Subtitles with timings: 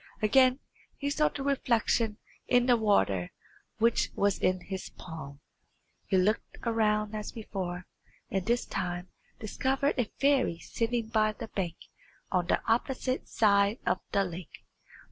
[0.19, 0.57] Again
[0.97, 2.17] he saw the reflection
[2.47, 3.31] in the water
[3.77, 5.41] which was in his palm.
[6.07, 7.85] He looked around as before,
[8.31, 9.09] and this time
[9.39, 11.75] discovered a fairy sitting by the bank
[12.31, 14.65] on the opposite side of the lake.